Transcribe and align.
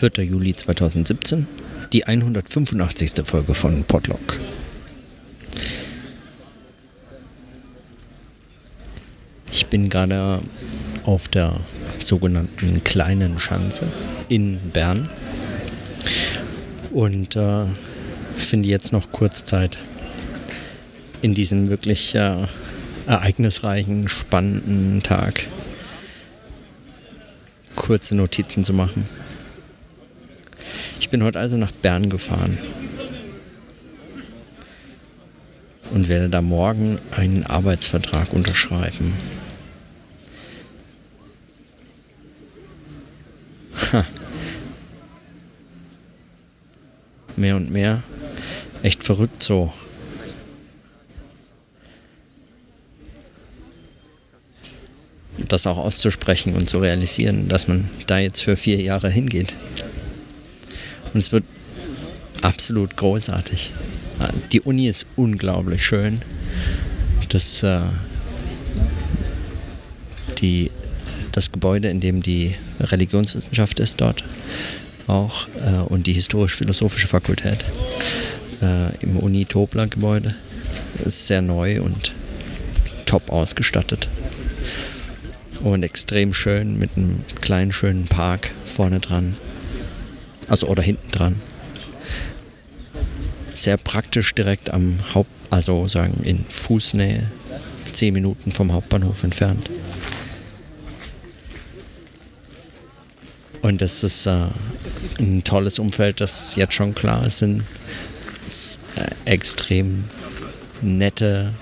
4. 0.00 0.24
Juli 0.24 0.54
2017, 0.54 1.46
die 1.92 2.06
185. 2.06 3.22
Folge 3.22 3.52
von 3.52 3.84
Podlock. 3.84 4.40
Ich 9.52 9.66
bin 9.66 9.90
gerade 9.90 10.40
auf 11.04 11.28
der 11.28 11.54
sogenannten 11.98 12.82
kleinen 12.82 13.38
Schanze 13.38 13.88
in 14.30 14.58
Bern 14.72 15.10
und 16.92 17.36
äh, 17.36 17.66
finde 18.38 18.70
jetzt 18.70 18.94
noch 18.94 19.12
kurz 19.12 19.44
Zeit 19.44 19.76
in 21.20 21.34
diesem 21.34 21.68
wirklich 21.68 22.14
äh, 22.14 22.46
ereignisreichen, 23.06 24.08
spannenden 24.08 25.02
Tag 25.02 25.42
kurze 27.76 28.14
Notizen 28.14 28.64
zu 28.64 28.72
machen. 28.72 29.04
Ich 31.00 31.08
bin 31.08 31.24
heute 31.24 31.40
also 31.40 31.56
nach 31.56 31.72
Bern 31.72 32.10
gefahren 32.10 32.58
und 35.92 36.08
werde 36.08 36.28
da 36.28 36.42
morgen 36.42 36.98
einen 37.10 37.44
Arbeitsvertrag 37.44 38.32
unterschreiben. 38.32 39.14
Ha. 43.92 44.06
Mehr 47.36 47.56
und 47.56 47.70
mehr. 47.70 48.02
Echt 48.82 49.02
verrückt 49.02 49.42
so. 49.42 49.72
das 55.48 55.66
auch 55.66 55.78
auszusprechen 55.78 56.54
und 56.54 56.68
zu 56.68 56.78
realisieren, 56.78 57.48
dass 57.48 57.66
man 57.66 57.88
da 58.06 58.18
jetzt 58.18 58.42
für 58.42 58.56
vier 58.56 58.80
Jahre 58.80 59.10
hingeht. 59.10 59.54
Und 61.12 61.20
es 61.20 61.32
wird 61.32 61.44
absolut 62.42 62.96
großartig. 62.96 63.72
Die 64.52 64.60
Uni 64.60 64.88
ist 64.88 65.06
unglaublich 65.16 65.84
schön. 65.84 66.20
Das, 67.28 67.62
äh, 67.62 67.82
die, 70.38 70.70
das 71.32 71.52
Gebäude, 71.52 71.88
in 71.88 72.00
dem 72.00 72.22
die 72.22 72.54
Religionswissenschaft 72.80 73.78
ist 73.80 74.00
dort 74.00 74.24
auch 75.06 75.48
äh, 75.64 75.76
und 75.88 76.06
die 76.06 76.12
historisch-philosophische 76.12 77.08
Fakultät 77.08 77.64
äh, 78.62 78.94
im 79.00 79.16
Uni-Tobler-Gebäude 79.16 80.34
ist 81.04 81.26
sehr 81.26 81.42
neu 81.42 81.80
und 81.82 82.12
top 83.06 83.30
ausgestattet 83.30 84.08
und 85.62 85.82
extrem 85.82 86.32
schön 86.32 86.78
mit 86.78 86.90
einem 86.96 87.22
kleinen 87.40 87.72
schönen 87.72 88.06
Park 88.06 88.50
vorne 88.64 89.00
dran. 89.00 89.34
Also 90.50 90.66
oder 90.66 90.82
hinten 90.82 91.10
dran. 91.12 91.40
Sehr 93.54 93.78
praktisch 93.78 94.34
direkt 94.34 94.70
am 94.70 94.98
Haupt, 95.14 95.30
also 95.48 95.88
sagen 95.88 96.22
in 96.24 96.44
Fußnähe, 96.48 97.30
zehn 97.92 98.12
Minuten 98.12 98.52
vom 98.52 98.72
Hauptbahnhof 98.72 99.22
entfernt. 99.22 99.70
Und 103.62 103.80
das 103.80 104.02
ist 104.02 104.26
äh, 104.26 104.46
ein 105.18 105.44
tolles 105.44 105.78
Umfeld, 105.78 106.20
das 106.20 106.56
jetzt 106.56 106.74
schon 106.74 106.94
klar 106.94 107.26
ist, 107.26 107.38
sind 107.38 107.62
äh, 108.96 109.30
extrem 109.30 110.04
nette, 110.80 111.52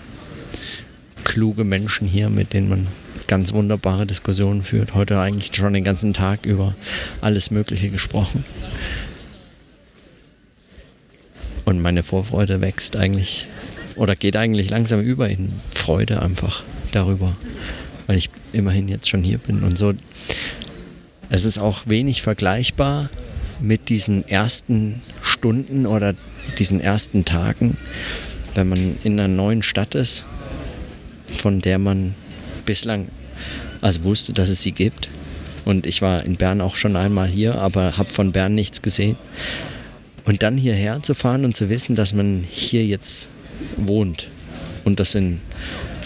kluge 1.24 1.64
Menschen 1.64 2.06
hier, 2.06 2.30
mit 2.30 2.52
denen 2.52 2.68
man 2.68 2.86
ganz 3.28 3.52
wunderbare 3.52 4.06
Diskussionen 4.06 4.62
führt. 4.62 4.94
Heute 4.94 5.20
eigentlich 5.20 5.54
schon 5.54 5.74
den 5.74 5.84
ganzen 5.84 6.12
Tag 6.12 6.44
über 6.44 6.74
alles 7.20 7.52
Mögliche 7.52 7.90
gesprochen. 7.90 8.44
Und 11.64 11.80
meine 11.80 12.02
Vorfreude 12.02 12.60
wächst 12.60 12.96
eigentlich 12.96 13.46
oder 13.94 14.16
geht 14.16 14.36
eigentlich 14.36 14.70
langsam 14.70 15.00
über 15.00 15.28
in 15.28 15.52
Freude 15.74 16.22
einfach 16.22 16.62
darüber, 16.92 17.36
weil 18.06 18.16
ich 18.16 18.30
immerhin 18.52 18.88
jetzt 18.88 19.08
schon 19.08 19.22
hier 19.22 19.38
bin 19.38 19.62
und 19.62 19.76
so. 19.76 19.92
Es 21.30 21.44
ist 21.44 21.58
auch 21.58 21.82
wenig 21.86 22.22
vergleichbar 22.22 23.10
mit 23.60 23.90
diesen 23.90 24.26
ersten 24.26 25.02
Stunden 25.20 25.84
oder 25.84 26.14
diesen 26.58 26.80
ersten 26.80 27.24
Tagen, 27.24 27.76
wenn 28.54 28.68
man 28.68 28.96
in 29.04 29.20
einer 29.20 29.28
neuen 29.28 29.62
Stadt 29.62 29.94
ist, 29.94 30.26
von 31.24 31.60
der 31.60 31.78
man 31.78 32.14
bislang 32.64 33.08
also 33.80 34.04
wusste, 34.04 34.32
dass 34.32 34.48
es 34.48 34.62
sie 34.62 34.72
gibt. 34.72 35.08
Und 35.64 35.86
ich 35.86 36.02
war 36.02 36.24
in 36.24 36.36
Bern 36.36 36.60
auch 36.60 36.76
schon 36.76 36.96
einmal 36.96 37.28
hier, 37.28 37.56
aber 37.56 37.98
habe 37.98 38.12
von 38.12 38.32
Bern 38.32 38.54
nichts 38.54 38.82
gesehen. 38.82 39.16
Und 40.24 40.42
dann 40.42 40.56
hierher 40.56 41.02
zu 41.02 41.14
fahren 41.14 41.44
und 41.44 41.54
zu 41.56 41.68
wissen, 41.68 41.94
dass 41.94 42.12
man 42.12 42.44
hier 42.48 42.84
jetzt 42.84 43.28
wohnt 43.76 44.28
und 44.84 45.00
das 45.00 45.14
in 45.14 45.40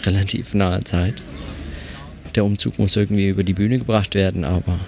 relativ 0.05 0.55
naher 0.55 0.85
Zeit. 0.85 1.15
Der 2.35 2.45
Umzug 2.45 2.79
muss 2.79 2.97
irgendwie 2.97 3.29
über 3.29 3.45
die 3.45 3.55
Bühne 3.55 3.79
gebracht 3.79 4.15
werden, 4.15 4.45
aber 4.45 4.79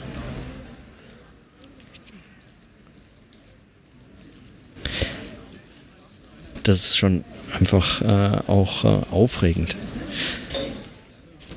das 6.62 6.78
ist 6.78 6.96
schon 6.96 7.24
einfach 7.58 8.00
äh, 8.02 8.38
auch 8.48 8.84
äh, 8.84 9.00
aufregend. 9.10 9.76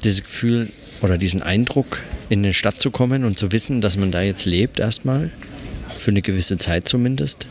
Dieses 0.04 0.24
Gefühl, 0.24 0.70
oder 1.02 1.18
diesen 1.18 1.42
Eindruck, 1.42 2.04
in 2.30 2.40
eine 2.40 2.54
Stadt 2.54 2.80
zu 2.80 2.92
kommen 2.92 3.24
und 3.24 3.38
zu 3.38 3.52
wissen, 3.52 3.82
dass 3.82 3.98
man 3.98 4.12
da 4.12 4.22
jetzt 4.22 4.46
lebt 4.46 4.80
erstmal, 4.80 5.32
für 5.98 6.12
eine 6.12 6.22
gewisse 6.22 6.58
Zeit 6.58 6.88
zumindest. 6.88 7.48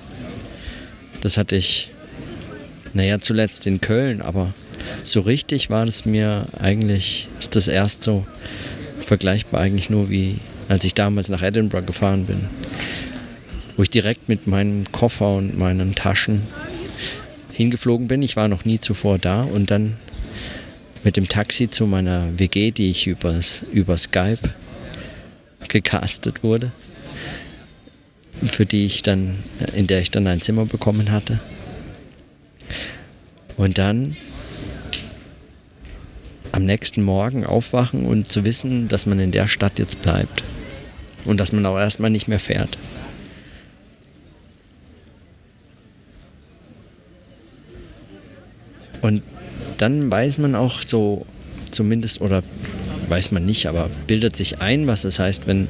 Das 1.21 1.37
hatte 1.37 1.57
ich, 1.57 1.91
naja, 2.93 3.21
zuletzt 3.21 3.67
in 3.67 3.81
Köln, 3.81 4.23
aber 4.23 4.55
so 5.05 5.21
richtig 5.21 5.71
war 5.71 5.87
es 5.87 6.05
mir 6.05 6.47
eigentlich, 6.59 7.29
ist 7.39 7.57
das 7.57 7.69
erst 7.69 8.03
so 8.03 8.27
vergleichbar 9.01 9.61
eigentlich 9.61 9.91
nur 9.91 10.11
wie, 10.11 10.37
als 10.69 10.85
ich 10.85 10.95
damals 10.95 11.29
nach 11.29 11.43
Edinburgh 11.43 11.87
gefahren 11.87 12.27
bin, 12.27 12.41
wo 13.77 13.83
ich 13.83 13.91
direkt 13.91 14.29
mit 14.29 14.47
meinem 14.47 14.91
Koffer 14.93 15.37
und 15.37 15.59
meinen 15.59 15.95
Taschen 15.95 16.43
hingeflogen 17.53 18.09
bin. 18.09 18.23
Ich 18.23 18.37
war 18.37 18.49
noch 18.49 18.65
nie 18.65 18.81
zuvor 18.81 19.19
da 19.19 19.43
und 19.43 19.71
dann 19.71 19.97
mit 21.07 21.17
dem 21.17 21.29
Taxi 21.29 21.71
zu 21.71 21.87
meiner 21.87 22.37
WG, 22.37 22.73
die 22.73 22.91
ich 22.91 23.07
übers, 23.07 23.65
über 23.73 23.97
Skype 23.97 24.41
gecastet 25.69 26.43
wurde, 26.43 26.73
für 28.45 28.67
die 28.67 28.87
ich 28.87 29.03
dann, 29.03 29.37
in 29.77 29.87
der 29.87 30.01
ich 30.01 30.11
dann 30.11 30.27
ein 30.27 30.41
Zimmer 30.41 30.67
bekommen 30.67 31.13
hatte. 31.13 31.39
Und 33.57 33.79
dann 33.79 34.17
am 36.51 36.65
nächsten 36.65 37.05
Morgen 37.05 37.47
aufwachen 37.47 38.05
und 38.05 38.27
zu 38.27 38.45
wissen, 38.45 38.89
dass 38.89 39.07
man 39.07 39.21
in 39.21 39.31
der 39.31 39.47
Stadt 39.47 39.79
jetzt 39.79 40.03
bleibt. 40.03 40.43
Und 41.25 41.39
dass 41.39 41.53
man 41.53 41.65
auch 41.67 41.79
erstmal 41.79 42.11
nicht 42.11 42.27
mehr 42.27 42.41
fährt. 42.41 42.79
Und 49.03 49.23
dann 49.79 50.11
weiß 50.11 50.39
man 50.39 50.55
auch 50.55 50.81
so 50.81 51.27
zumindest, 51.71 52.21
oder 52.21 52.43
weiß 53.09 53.33
man 53.33 53.47
nicht, 53.47 53.67
aber 53.67 53.91
bildet 54.07 54.37
sich 54.37 54.61
ein, 54.61 54.87
was 54.87 55.05
es 55.05 55.19
heißt, 55.19 55.47
wenn, 55.47 55.69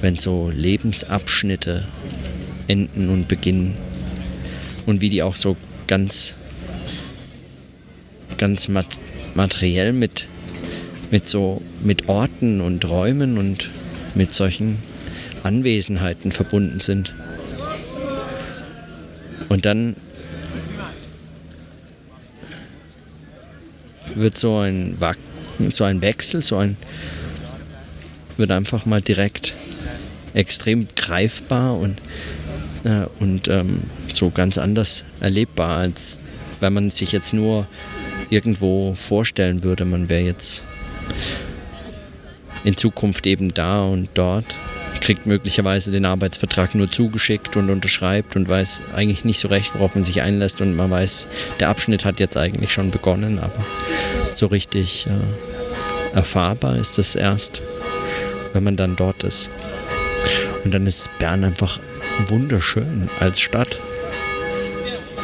wenn 0.00 0.16
so 0.16 0.50
Lebensabschnitte 0.54 1.86
enden 2.68 3.08
und 3.10 3.28
beginnen 3.28 3.74
und 4.86 5.00
wie 5.00 5.10
die 5.10 5.22
auch 5.22 5.34
so 5.34 5.56
ganz, 5.86 6.36
ganz 8.38 8.68
mat 8.68 8.86
materiell 9.34 9.92
mit, 9.92 10.26
mit 11.10 11.28
so, 11.28 11.62
mit 11.82 12.08
Orten 12.08 12.60
und 12.60 12.88
Räumen 12.88 13.38
und 13.38 13.68
mit 14.14 14.32
solchen 14.32 14.78
Anwesenheiten 15.42 16.32
verbunden 16.32 16.80
sind. 16.80 17.14
Und 19.48 19.64
dann 19.64 19.94
wird 24.20 24.36
so 24.36 24.58
ein, 24.58 24.96
so 25.70 25.84
ein 25.84 26.02
Wechsel, 26.02 26.40
so 26.40 26.56
ein, 26.58 26.76
wird 28.36 28.50
einfach 28.50 28.86
mal 28.86 29.02
direkt 29.02 29.54
extrem 30.34 30.86
greifbar 30.94 31.76
und, 31.78 32.00
äh, 32.84 33.06
und 33.20 33.48
ähm, 33.48 33.82
so 34.12 34.30
ganz 34.30 34.58
anders 34.58 35.04
erlebbar, 35.20 35.78
als 35.78 36.20
wenn 36.60 36.72
man 36.72 36.90
sich 36.90 37.12
jetzt 37.12 37.34
nur 37.34 37.66
irgendwo 38.30 38.94
vorstellen 38.94 39.62
würde, 39.62 39.84
man 39.84 40.08
wäre 40.08 40.22
jetzt 40.22 40.66
in 42.64 42.76
Zukunft 42.76 43.26
eben 43.26 43.54
da 43.54 43.82
und 43.82 44.08
dort 44.14 44.54
kriegt 45.00 45.26
möglicherweise 45.26 45.90
den 45.90 46.04
Arbeitsvertrag 46.04 46.74
nur 46.74 46.90
zugeschickt 46.90 47.56
und 47.56 47.70
unterschreibt 47.70 48.36
und 48.36 48.48
weiß 48.48 48.82
eigentlich 48.94 49.24
nicht 49.24 49.40
so 49.40 49.48
recht, 49.48 49.74
worauf 49.74 49.94
man 49.94 50.04
sich 50.04 50.22
einlässt 50.22 50.60
und 50.60 50.76
man 50.76 50.90
weiß, 50.90 51.28
der 51.60 51.68
Abschnitt 51.68 52.04
hat 52.04 52.20
jetzt 52.20 52.36
eigentlich 52.36 52.72
schon 52.72 52.90
begonnen, 52.90 53.38
aber 53.38 53.64
so 54.34 54.46
richtig 54.46 55.06
äh, 55.06 56.16
erfahrbar 56.16 56.76
ist 56.76 56.98
das 56.98 57.14
erst, 57.14 57.62
wenn 58.52 58.64
man 58.64 58.76
dann 58.76 58.96
dort 58.96 59.24
ist. 59.24 59.50
Und 60.64 60.74
dann 60.74 60.86
ist 60.86 61.10
Bern 61.18 61.44
einfach 61.44 61.78
wunderschön 62.26 63.08
als 63.20 63.40
Stadt. 63.40 63.78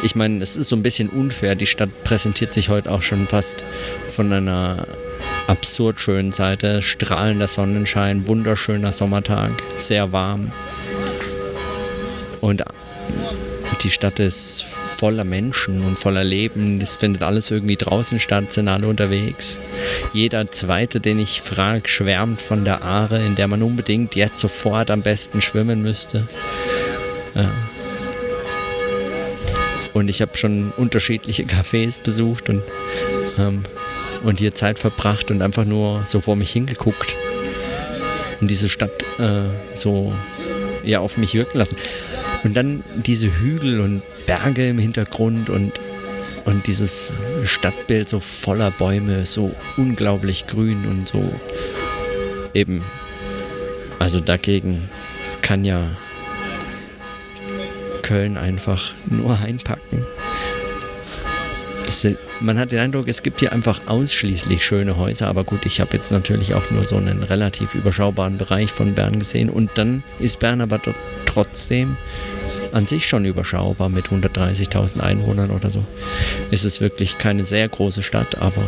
Ich 0.05 0.13
meine, 0.13 0.43
es 0.43 0.55
ist 0.55 0.67
so 0.67 0.75
ein 0.75 0.83
bisschen 0.83 1.09
unfair. 1.09 1.55
Die 1.55 1.65
Stadt 1.65 1.89
präsentiert 2.03 2.53
sich 2.53 2.69
heute 2.69 2.91
auch 2.91 3.01
schon 3.01 3.25
fast 3.25 3.65
von 4.07 4.31
einer 4.31 4.85
absurd 5.47 5.99
schönen 5.99 6.31
Seite. 6.31 6.83
Strahlender 6.83 7.47
Sonnenschein, 7.47 8.27
wunderschöner 8.27 8.93
Sommertag, 8.93 9.51
sehr 9.73 10.11
warm. 10.11 10.51
Und 12.39 12.63
die 13.81 13.89
Stadt 13.89 14.19
ist 14.19 14.63
voller 14.63 15.23
Menschen 15.23 15.83
und 15.83 15.97
voller 15.97 16.23
Leben. 16.23 16.77
Das 16.77 16.97
findet 16.97 17.23
alles 17.23 17.49
irgendwie 17.49 17.75
draußen 17.75 18.19
statt, 18.19 18.51
sind 18.51 18.67
alle 18.67 18.87
unterwegs. 18.87 19.59
Jeder 20.13 20.51
Zweite, 20.51 20.99
den 20.99 21.17
ich 21.17 21.41
frage, 21.41 21.89
schwärmt 21.89 22.43
von 22.43 22.63
der 22.63 22.83
Aare, 22.83 23.25
in 23.25 23.33
der 23.33 23.47
man 23.47 23.63
unbedingt 23.63 24.15
jetzt 24.15 24.39
sofort 24.39 24.91
am 24.91 25.01
besten 25.01 25.41
schwimmen 25.41 25.81
müsste. 25.81 26.27
Ja. 27.33 27.51
Und 29.95 30.09
ich 30.09 30.21
habe 30.21 30.35
schon 30.35 30.71
unterschiedliche 30.75 31.43
Cafés 31.45 31.99
besucht 32.01 32.49
und, 32.49 32.61
ähm, 33.39 33.63
und 34.23 34.39
hier 34.39 34.53
Zeit 34.53 34.77
verbracht 34.77 35.31
und 35.31 35.41
einfach 35.41 35.65
nur 35.65 36.03
so 36.05 36.19
vor 36.19 36.35
mich 36.35 36.51
hingeguckt 36.51 37.15
und 38.41 38.51
diese 38.51 38.67
Stadt 38.67 38.91
äh, 39.19 39.45
so 39.73 40.13
ja, 40.83 40.99
auf 40.99 41.17
mich 41.17 41.33
wirken 41.33 41.57
lassen. 41.57 41.77
Und 42.43 42.55
dann 42.55 42.83
diese 42.95 43.39
Hügel 43.39 43.79
und 43.79 44.03
Berge 44.25 44.67
im 44.67 44.77
Hintergrund 44.77 45.49
und, 45.49 45.79
und 46.43 46.67
dieses 46.67 47.13
Stadtbild 47.45 48.09
so 48.09 48.19
voller 48.19 48.71
Bäume, 48.71 49.25
so 49.25 49.55
unglaublich 49.77 50.45
grün 50.45 50.85
und 50.85 51.07
so 51.07 51.33
eben. 52.53 52.83
Also 53.97 54.19
dagegen 54.19 54.89
kann 55.41 55.63
ja 55.63 55.87
Köln 58.05 58.37
einfach 58.37 58.93
nur 59.07 59.39
einpacken. 59.39 60.05
man 62.39 62.59
hat 62.59 62.71
den 62.71 62.77
Eindruck, 62.77 63.07
es 63.07 63.23
gibt 63.23 63.39
hier 63.39 63.51
einfach 63.51 63.81
ausschließlich 63.87 64.63
schöne 64.63 64.97
Häuser, 64.97 65.27
aber 65.27 65.43
gut, 65.43 65.65
ich 65.65 65.81
habe 65.81 65.97
jetzt 65.97 66.11
natürlich 66.11 66.53
auch 66.53 66.69
nur 66.69 66.83
so 66.83 66.97
einen 66.97 67.23
relativ 67.23 67.73
überschaubaren 67.73 68.37
Bereich 68.37 68.71
von 68.71 68.93
Bern 68.93 69.17
gesehen 69.17 69.49
und 69.49 69.71
dann 69.73 70.03
ist 70.19 70.37
Bern 70.37 70.61
aber 70.61 70.79
trotzdem 71.25 71.97
an 72.71 72.85
sich 72.85 73.07
schon 73.07 73.25
überschaubar 73.25 73.89
mit 73.89 74.09
130.000 74.09 74.99
Einwohnern 74.99 75.49
oder 75.49 75.71
so. 75.71 75.83
Es 76.51 76.63
ist 76.63 76.81
wirklich 76.81 77.17
keine 77.17 77.43
sehr 77.45 77.67
große 77.67 78.03
Stadt, 78.03 78.37
aber, 78.37 78.61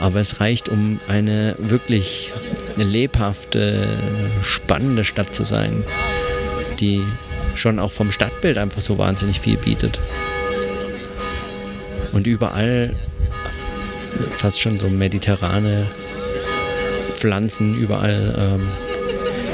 aber 0.00 0.18
es 0.18 0.40
reicht, 0.40 0.68
um 0.68 0.98
eine 1.06 1.54
wirklich 1.58 2.32
lebhafte, 2.74 3.86
spannende 4.42 5.04
Stadt 5.04 5.32
zu 5.32 5.44
sein, 5.44 5.84
die 6.80 7.04
schon 7.54 7.78
auch 7.78 7.92
vom 7.92 8.10
Stadtbild 8.10 8.58
einfach 8.58 8.80
so 8.80 8.98
wahnsinnig 8.98 9.40
viel 9.40 9.56
bietet. 9.56 10.00
Und 12.12 12.26
überall 12.26 12.94
fast 14.36 14.60
schon 14.60 14.78
so 14.78 14.88
mediterrane 14.88 15.86
Pflanzen, 17.14 17.76
überall 17.78 18.34
ähm, 18.38 18.68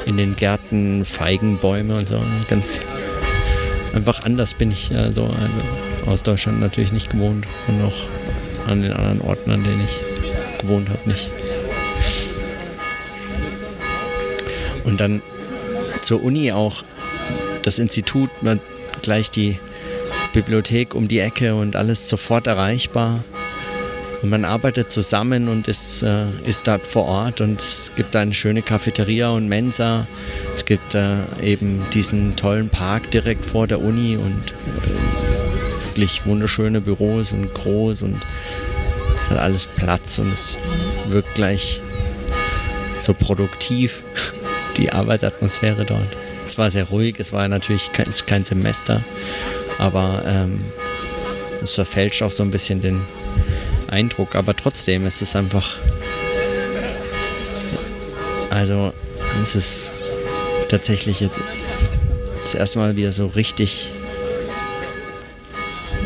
in 0.07 0.17
den 0.17 0.37
Gärten 0.37 1.05
Feigenbäume 1.05 1.97
und 1.97 2.09
so. 2.09 2.21
Ganz 2.49 2.81
einfach 3.95 4.25
anders 4.25 4.55
bin 4.55 4.71
ich 4.71 4.91
äh, 4.91 5.13
so 5.13 5.25
also 5.25 6.11
aus 6.11 6.23
Deutschland 6.23 6.61
natürlich 6.61 6.93
nicht 6.93 7.11
gewohnt 7.11 7.47
und 7.67 7.83
auch 7.83 8.07
an 8.67 8.83
den 8.83 8.93
anderen 8.93 9.21
Orten, 9.21 9.51
an 9.51 9.65
denen 9.65 9.83
ich 9.85 10.01
gewohnt 10.61 10.89
habe, 10.89 11.09
nicht. 11.09 11.31
Und 14.85 15.01
dann 15.01 15.23
zur 16.01 16.23
Uni 16.23 16.53
auch 16.53 16.85
das 17.69 17.79
Institut, 17.79 18.31
gleich 19.03 19.31
die 19.31 19.59
Bibliothek 20.33 20.95
um 20.95 21.07
die 21.07 21.19
Ecke 21.19 21.55
und 21.55 21.77
alles 21.77 22.09
sofort 22.09 22.47
erreichbar. 22.47 23.23
Und 24.23 24.31
man 24.31 24.47
arbeitet 24.47 24.91
zusammen 24.91 25.49
und 25.49 25.69
ist, 25.69 26.03
äh, 26.03 26.25
ist 26.47 26.67
dort 26.67 26.87
vor 26.87 27.05
Ort 27.05 27.43
und 27.43 27.61
es 27.61 27.93
gibt 27.95 28.17
eine 28.17 28.33
schöne 28.33 28.63
Cafeteria 28.63 29.29
und 29.29 29.49
Mensa. 29.49 30.07
Es 30.57 30.65
gibt 30.65 30.95
äh, 30.95 31.19
eben 31.43 31.85
diesen 31.93 32.37
tollen 32.37 32.71
Park 32.71 33.11
direkt 33.11 33.45
vor 33.45 33.67
der 33.67 33.83
Uni 33.83 34.17
und 34.17 34.51
äh, 34.51 35.85
wirklich 35.89 36.25
wunderschöne 36.25 36.81
Büros 36.81 37.33
und 37.33 37.53
groß 37.53 38.03
und 38.03 38.19
es 39.25 39.31
hat 39.31 39.39
alles 39.39 39.67
Platz 39.67 40.19
und 40.19 40.33
es 40.33 40.57
wirkt 41.09 41.35
gleich 41.35 41.83
so 43.03 43.13
produktiv, 43.13 44.03
die 44.79 44.91
Arbeitsatmosphäre 44.91 45.85
dort. 45.85 46.28
Es 46.49 46.59
war 46.59 46.71
sehr 46.71 46.85
ruhig, 46.85 47.17
es 47.19 47.33
war 47.33 47.47
natürlich 47.47 47.93
kein, 47.93 48.09
kein 48.27 48.43
Semester, 48.43 49.05
aber 49.79 50.23
ähm, 50.27 50.55
es 51.63 51.75
verfälscht 51.75 52.23
auch 52.23 52.31
so 52.31 52.43
ein 52.43 52.51
bisschen 52.51 52.81
den, 52.81 53.03
Eindruck, 53.89 54.35
aber 54.35 54.55
trotzdem 54.55 55.07
ist 55.07 55.23
es 55.23 55.35
einfach. 55.35 55.79
Also, 58.51 58.93
es 59.43 59.55
ist 59.55 59.93
tatsächlich 60.69 61.21
jetzt 61.21 61.41
das 62.43 62.55
erste 62.55 62.79
Mal 62.79 62.97
wieder 62.97 63.13
so 63.13 63.27
richtig. 63.27 63.93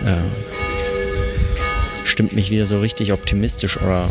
Äh, 0.07 0.17
stimmt 2.05 2.33
mich 2.33 2.51
wieder 2.51 2.67
so 2.67 2.81
richtig 2.81 3.13
optimistisch 3.13 3.81
oder 3.81 4.11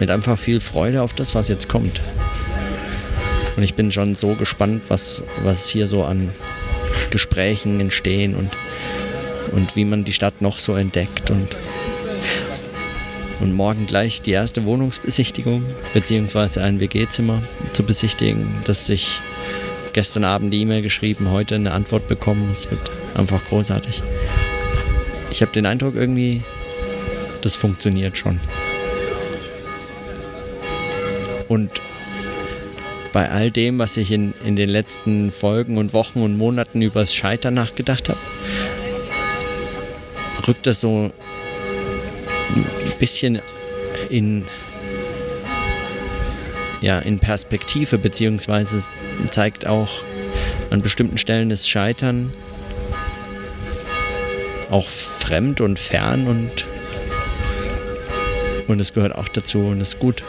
mit 0.00 0.10
einfach 0.10 0.38
viel 0.38 0.60
Freude 0.60 1.02
auf 1.02 1.12
das, 1.14 1.34
was 1.34 1.48
jetzt 1.48 1.68
kommt. 1.68 2.00
Und 3.56 3.62
ich 3.62 3.74
bin 3.74 3.92
schon 3.92 4.14
so 4.14 4.34
gespannt, 4.34 4.82
was, 4.88 5.24
was 5.42 5.68
hier 5.68 5.86
so 5.86 6.04
an 6.04 6.30
Gesprächen 7.10 7.80
entstehen 7.80 8.34
und, 8.34 8.50
und 9.52 9.76
wie 9.76 9.84
man 9.84 10.04
die 10.04 10.12
Stadt 10.12 10.42
noch 10.42 10.58
so 10.58 10.74
entdeckt 10.74 11.30
und 11.30 11.56
und 13.40 13.52
morgen 13.52 13.86
gleich 13.86 14.22
die 14.22 14.30
erste 14.30 14.64
Wohnungsbesichtigung 14.64 15.64
beziehungsweise 15.92 16.62
ein 16.62 16.80
WG-Zimmer 16.80 17.42
zu 17.72 17.82
besichtigen, 17.82 18.46
dass 18.64 18.88
ich 18.88 19.20
gestern 19.92 20.24
Abend 20.24 20.52
die 20.52 20.60
E-Mail 20.62 20.82
geschrieben, 20.82 21.30
heute 21.30 21.56
eine 21.56 21.72
Antwort 21.72 22.08
bekommen. 22.08 22.48
Es 22.50 22.70
wird 22.70 22.90
einfach 23.14 23.44
großartig. 23.44 24.02
Ich 25.30 25.42
habe 25.42 25.52
den 25.52 25.66
Eindruck 25.66 25.94
irgendwie, 25.94 26.42
das 27.42 27.56
funktioniert 27.56 28.16
schon. 28.16 28.40
Und 31.48 31.70
bei 33.14 33.30
all 33.30 33.52
dem, 33.52 33.78
was 33.78 33.96
ich 33.96 34.10
in, 34.10 34.34
in 34.44 34.56
den 34.56 34.68
letzten 34.68 35.30
Folgen 35.30 35.78
und 35.78 35.92
Wochen 35.92 36.20
und 36.20 36.36
Monaten 36.36 36.82
übers 36.82 37.14
Scheitern 37.14 37.54
nachgedacht 37.54 38.08
habe, 38.08 38.18
rückt 40.48 40.66
das 40.66 40.80
so 40.80 41.12
ein 42.56 42.64
bisschen 42.98 43.40
in, 44.10 44.44
ja, 46.80 46.98
in 46.98 47.20
Perspektive, 47.20 47.98
beziehungsweise 47.98 48.80
zeigt 49.30 49.64
auch 49.64 50.02
an 50.70 50.82
bestimmten 50.82 51.16
Stellen 51.16 51.50
das 51.50 51.68
Scheitern 51.68 52.32
auch 54.70 54.88
fremd 54.88 55.60
und 55.60 55.78
fern 55.78 56.26
und, 56.26 56.66
und 58.66 58.80
es 58.80 58.92
gehört 58.92 59.14
auch 59.14 59.28
dazu 59.28 59.60
und 59.60 59.80
ist 59.80 60.00
gut. 60.00 60.24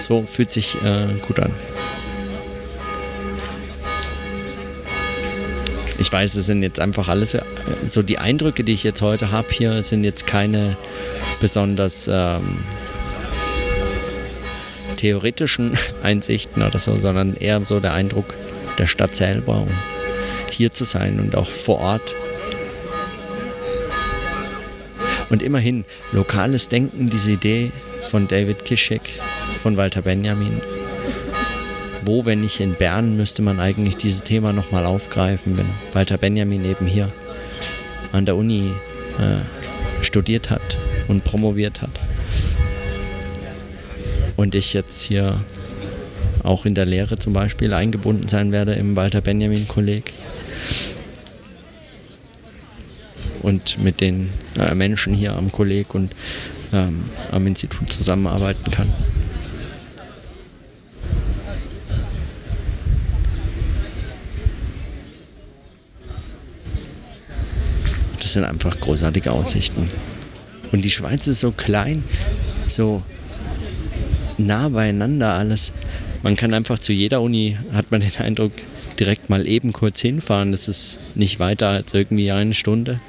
So 0.00 0.24
fühlt 0.24 0.50
sich 0.50 0.76
äh, 0.82 1.06
gut 1.26 1.40
an. 1.40 1.52
ich 5.98 6.12
weiß, 6.12 6.36
es 6.36 6.46
sind 6.46 6.62
jetzt 6.62 6.80
einfach 6.80 7.08
alles 7.08 7.36
so 7.84 8.02
die 8.02 8.18
Eindrücke, 8.18 8.64
die 8.64 8.72
ich 8.72 8.84
jetzt 8.84 9.02
heute 9.02 9.30
habe 9.30 9.48
hier, 9.50 9.82
sind 9.82 10.04
jetzt 10.04 10.26
keine 10.26 10.76
besonders 11.40 12.08
ähm, 12.10 12.60
theoretischen 14.96 15.76
Einsichten 16.02 16.62
oder 16.62 16.78
so, 16.78 16.96
sondern 16.96 17.34
eher 17.34 17.64
so 17.64 17.80
der 17.80 17.94
Eindruck 17.94 18.34
der 18.78 18.86
Stadt 18.86 19.14
selber 19.14 19.62
und 19.62 19.74
hier 20.50 20.72
zu 20.72 20.84
sein 20.84 21.18
und 21.20 21.34
auch 21.36 21.48
vor 21.48 21.80
Ort. 21.80 22.14
Und 25.30 25.42
immerhin, 25.42 25.84
lokales 26.12 26.68
Denken, 26.68 27.10
diese 27.10 27.32
Idee 27.32 27.70
von 28.08 28.28
David 28.28 28.64
Kischek, 28.64 29.20
von 29.58 29.76
Walter 29.76 30.02
Benjamin, 30.02 30.60
wo, 32.04 32.24
wenn 32.24 32.40
nicht 32.40 32.60
in 32.60 32.74
Bern, 32.74 33.16
müsste 33.16 33.42
man 33.42 33.60
eigentlich 33.60 33.96
dieses 33.96 34.22
Thema 34.22 34.52
nochmal 34.52 34.86
aufgreifen, 34.86 35.58
wenn 35.58 35.66
Walter 35.92 36.16
Benjamin 36.16 36.64
eben 36.64 36.86
hier 36.86 37.12
an 38.12 38.24
der 38.24 38.36
Uni 38.36 38.70
äh, 39.18 40.04
studiert 40.04 40.48
hat 40.50 40.78
und 41.08 41.24
promoviert 41.24 41.82
hat. 41.82 41.90
Und 44.36 44.54
ich 44.54 44.72
jetzt 44.72 45.02
hier 45.02 45.40
auch 46.44 46.64
in 46.64 46.74
der 46.74 46.86
Lehre 46.86 47.18
zum 47.18 47.32
Beispiel 47.32 47.74
eingebunden 47.74 48.28
sein 48.28 48.52
werde 48.52 48.72
im 48.74 48.96
Walter 48.96 49.20
Benjamin 49.20 49.66
Kolleg. 49.66 50.12
Und 53.42 53.82
mit 53.82 54.00
den 54.00 54.30
äh, 54.58 54.74
Menschen 54.74 55.14
hier 55.14 55.34
am 55.34 55.52
Kolleg 55.52 55.94
und 55.94 56.12
ähm, 56.72 57.04
am 57.32 57.46
Institut 57.46 57.90
zusammenarbeiten 57.90 58.70
kann. 58.70 58.92
Das 68.28 68.34
sind 68.34 68.44
einfach 68.44 68.78
großartige 68.78 69.32
Aussichten. 69.32 69.88
Und 70.70 70.84
die 70.84 70.90
Schweiz 70.90 71.26
ist 71.28 71.40
so 71.40 71.50
klein, 71.50 72.04
so 72.66 73.02
nah 74.36 74.68
beieinander 74.68 75.32
alles. 75.32 75.72
Man 76.22 76.36
kann 76.36 76.52
einfach 76.52 76.78
zu 76.78 76.92
jeder 76.92 77.22
Uni, 77.22 77.56
hat 77.72 77.90
man 77.90 78.02
den 78.02 78.14
Eindruck, 78.18 78.52
direkt 79.00 79.30
mal 79.30 79.48
eben 79.48 79.72
kurz 79.72 80.02
hinfahren. 80.02 80.52
Das 80.52 80.68
ist 80.68 80.98
nicht 81.14 81.40
weiter 81.40 81.68
als 81.68 81.94
irgendwie 81.94 82.30
eine 82.30 82.52
Stunde. 82.52 83.00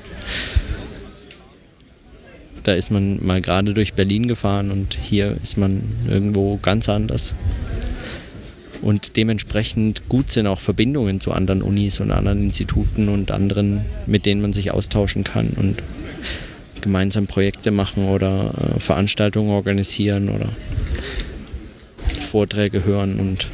Da 2.63 2.71
ist 2.71 2.89
man 2.89 3.19
mal 3.21 3.41
gerade 3.41 3.73
durch 3.73 3.95
Berlin 3.95 4.29
gefahren 4.29 4.71
und 4.71 4.97
hier 5.01 5.35
ist 5.43 5.57
man 5.57 5.83
irgendwo 6.07 6.59
ganz 6.61 6.87
anders. 6.87 7.35
Und 8.81 9.17
dementsprechend 9.17 10.07
gut 10.07 10.31
sind 10.31 10.47
auch 10.47 10.59
Verbindungen 10.59 11.19
zu 11.19 11.31
anderen 11.31 11.61
Unis 11.61 11.99
und 11.99 12.11
anderen 12.11 12.43
Instituten 12.43 13.09
und 13.09 13.31
anderen, 13.31 13.81
mit 14.05 14.25
denen 14.25 14.41
man 14.41 14.53
sich 14.53 14.71
austauschen 14.71 15.23
kann 15.23 15.49
und 15.57 15.83
gemeinsam 16.81 17.27
Projekte 17.27 17.71
machen 17.71 18.07
oder 18.07 18.53
äh, 18.53 18.79
Veranstaltungen 18.79 19.49
organisieren 19.49 20.29
oder 20.29 20.47
Vorträge 22.21 22.85
hören 22.85 23.19
und 23.19 23.47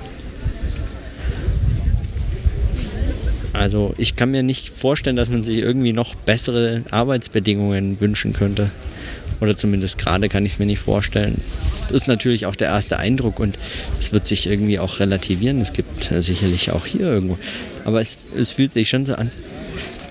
also 3.54 3.96
ich 3.98 4.18
kann 4.18 4.32
mir 4.32 4.44
nicht 4.44 4.70
vorstellen, 4.70 5.16
dass 5.16 5.30
man 5.30 5.46
sich 5.46 5.60
irgendwie 5.60 5.94
noch 5.94 6.14
bessere 6.14 6.84
Arbeitsbedingungen 6.92 8.02
wünschen 8.02 8.34
könnte. 8.34 8.70
Oder 9.40 9.56
zumindest 9.56 9.98
gerade 9.98 10.28
kann 10.28 10.46
ich 10.46 10.54
es 10.54 10.60
mir 10.60 10.66
nicht 10.66 10.80
vorstellen. 10.80 11.40
Das 11.88 12.02
ist 12.02 12.08
natürlich 12.08 12.46
auch 12.46 12.56
der 12.56 12.70
erste 12.70 12.98
Eindruck 12.98 13.40
und 13.40 13.58
es 14.00 14.12
wird 14.12 14.26
sich 14.26 14.48
irgendwie 14.48 14.80
auch 14.80 15.00
relativieren. 15.00 15.62
Es 15.62 15.74
gibt 15.74 16.12
äh, 16.12 16.22
sicherlich 16.22 16.72
auch 16.72 16.86
hier 16.86 17.02
irgendwo. 17.02 17.38
Aber 17.84 18.02
es, 18.02 18.18
es 18.36 18.52
fühlt 18.52 18.74
sich 18.74 18.90
schon 18.90 19.06
so 19.06 19.16
an, 19.16 19.32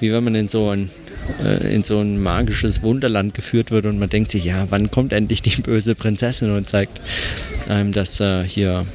wie 0.01 0.13
wenn 0.13 0.25
man 0.25 0.35
in 0.35 0.49
so 0.49 0.71
ein 0.71 0.91
äh, 1.43 1.75
in 1.75 1.83
so 1.83 2.01
ein 2.01 2.23
magisches 2.23 2.83
Wunderland 2.83 3.35
geführt 3.35 3.71
wird 3.71 3.87
und 3.87 3.99
man 3.99 4.11
denkt 4.11 4.31
sich, 4.31 4.45
ja, 4.45 4.67
wann 4.71 4.91
kommt 4.91 5.13
endlich 5.13 5.43
die 5.43 5.63
böse 5.63 5.95
Prinzessin 5.95 6.51
und 6.51 6.69
zeigt 6.69 7.01
einem, 7.69 7.93
dass 7.93 8.21
äh, 8.21 8.45
hier 8.45 8.87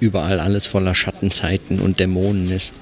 überall 0.00 0.40
alles 0.40 0.66
voller 0.66 0.94
Schattenzeiten 0.94 1.78
und 1.78 2.00
Dämonen 2.00 2.50
ist. 2.50 2.74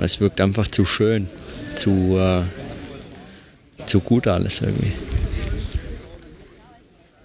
Es 0.00 0.20
wirkt 0.20 0.40
einfach 0.40 0.68
zu 0.68 0.84
schön, 0.84 1.28
zu, 1.74 2.16
äh, 2.18 2.42
zu 3.94 4.00
gut 4.00 4.26
alles 4.26 4.60
irgendwie. 4.60 4.92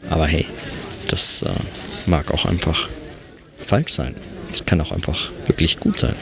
Aber 0.07 0.27
hey, 0.27 0.45
das 1.07 1.41
äh, 1.41 1.49
mag 2.05 2.31
auch 2.31 2.45
einfach 2.45 2.88
falsch 3.57 3.93
sein. 3.93 4.13
Es 4.53 4.63
kann 4.67 4.79
auch 4.79 4.91
einfach 4.91 5.31
wirklich 5.47 5.79
gut 5.79 5.97
sein. 5.97 6.13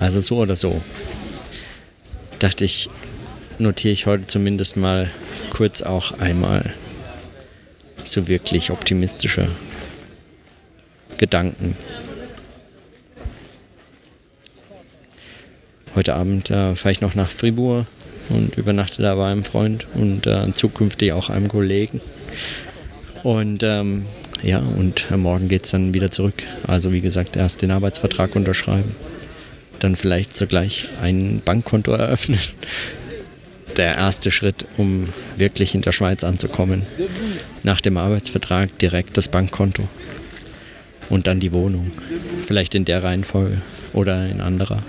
Also 0.00 0.18
so 0.18 0.38
oder 0.38 0.56
so. 0.56 0.82
Dachte 2.40 2.64
ich, 2.64 2.90
notiere 3.60 3.92
ich 3.92 4.06
heute 4.06 4.26
zumindest 4.26 4.76
mal 4.76 5.08
kurz 5.50 5.80
auch 5.80 6.18
einmal 6.18 6.74
so 8.02 8.26
wirklich 8.26 8.72
optimistische 8.72 9.48
Gedanken. 11.18 11.76
Heute 15.94 16.14
Abend 16.14 16.50
äh, 16.50 16.74
fahre 16.74 16.92
ich 16.92 17.02
noch 17.02 17.14
nach 17.14 17.30
Fribourg 17.30 17.86
und 18.30 18.56
übernachte 18.56 19.02
da 19.02 19.14
bei 19.14 19.30
einem 19.30 19.44
Freund 19.44 19.86
und 19.94 20.26
äh, 20.26 20.52
zukünftig 20.54 21.12
auch 21.12 21.28
einem 21.28 21.48
Kollegen. 21.48 22.00
Und 23.22 23.62
ähm, 23.62 24.06
ja, 24.42 24.58
und 24.58 25.10
morgen 25.16 25.48
geht 25.48 25.64
es 25.64 25.70
dann 25.70 25.92
wieder 25.92 26.10
zurück. 26.10 26.42
Also 26.66 26.92
wie 26.92 27.02
gesagt, 27.02 27.36
erst 27.36 27.60
den 27.60 27.70
Arbeitsvertrag 27.70 28.34
unterschreiben. 28.34 28.94
Dann 29.80 29.94
vielleicht 29.94 30.34
sogleich 30.34 30.88
ein 31.02 31.42
Bankkonto 31.44 31.92
eröffnen. 31.92 32.40
Der 33.76 33.96
erste 33.96 34.30
Schritt, 34.30 34.66
um 34.76 35.08
wirklich 35.38 35.74
in 35.74 35.80
der 35.80 35.92
Schweiz 35.92 36.24
anzukommen. 36.24 36.82
Nach 37.62 37.80
dem 37.80 37.96
Arbeitsvertrag 37.96 38.78
direkt 38.78 39.16
das 39.16 39.28
Bankkonto 39.28 39.88
und 41.08 41.26
dann 41.26 41.40
die 41.40 41.52
Wohnung. 41.52 41.90
Vielleicht 42.46 42.74
in 42.74 42.84
der 42.84 43.02
Reihenfolge 43.02 43.62
oder 43.94 44.28
in 44.28 44.42
anderer. 44.42 44.82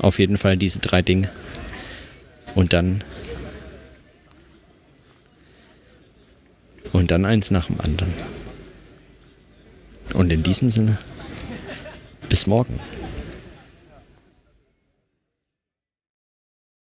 Auf 0.00 0.18
jeden 0.18 0.38
Fall 0.38 0.56
diese 0.56 0.78
drei 0.78 1.02
Dinge. 1.02 1.30
Und 2.54 2.72
dann. 2.72 3.02
Und 6.92 7.10
dann 7.10 7.24
eins 7.24 7.50
nach 7.50 7.66
dem 7.66 7.80
anderen. 7.80 8.12
Und 10.14 10.32
in 10.32 10.42
diesem 10.42 10.70
Sinne, 10.70 10.98
bis 12.28 12.46
morgen. 12.46 12.80